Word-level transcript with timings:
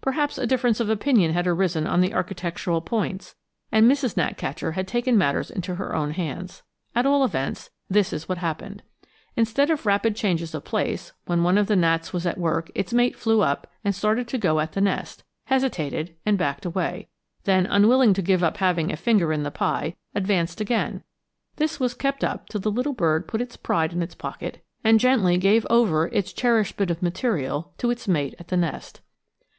Perhaps 0.00 0.38
a 0.38 0.46
difference 0.46 0.80
of 0.80 0.88
opinion 0.88 1.34
had 1.34 1.46
arisen 1.46 1.86
on 1.86 2.02
architectural 2.10 2.80
points, 2.80 3.34
and 3.70 3.84
Mrs. 3.84 4.16
Gnatcatcher 4.16 4.72
had 4.72 4.88
taken 4.88 5.18
matters 5.18 5.50
into 5.50 5.74
her 5.74 5.94
own 5.94 6.12
hands. 6.12 6.62
At 6.94 7.04
all 7.04 7.22
events, 7.26 7.68
this 7.90 8.10
is 8.10 8.26
what 8.26 8.38
happened: 8.38 8.82
instead 9.36 9.68
of 9.68 9.84
rapid 9.84 10.16
changes 10.16 10.54
of 10.54 10.64
place, 10.64 11.12
when 11.26 11.42
one 11.42 11.58
of 11.58 11.66
the 11.66 11.76
gnats 11.76 12.10
was 12.10 12.24
at 12.26 12.38
work 12.38 12.70
its 12.74 12.94
mate 12.94 13.14
flew 13.16 13.42
up 13.42 13.70
and 13.84 13.94
started 13.94 14.26
to 14.28 14.38
go 14.38 14.58
to 14.64 14.72
the 14.72 14.80
nest, 14.80 15.24
hesitated, 15.44 16.16
and 16.24 16.38
backed 16.38 16.64
away; 16.64 17.08
then 17.44 17.66
unwilling 17.66 18.14
to 18.14 18.22
give 18.22 18.42
up 18.42 18.56
having 18.56 18.90
a 18.90 18.96
finger 18.96 19.30
in 19.30 19.42
the 19.42 19.50
pie, 19.50 19.94
advanced 20.14 20.58
again. 20.58 21.02
This 21.56 21.78
was 21.78 21.92
kept 21.92 22.24
up 22.24 22.48
till 22.48 22.62
the 22.62 22.70
little 22.70 22.94
bird 22.94 23.28
put 23.28 23.42
its 23.42 23.58
pride 23.58 23.92
in 23.92 24.00
its 24.00 24.14
pocket, 24.14 24.64
and 24.82 24.98
gently 24.98 25.36
gave 25.36 25.66
over 25.68 26.08
its 26.08 26.32
cherished 26.32 26.78
bit 26.78 26.90
of 26.90 27.02
material 27.02 27.74
to 27.76 27.90
its 27.90 28.08
mate 28.08 28.34
at 28.38 28.48
the 28.48 28.56
nest! 28.56 29.02